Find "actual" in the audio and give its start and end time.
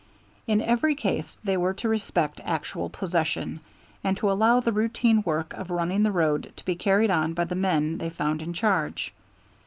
2.43-2.89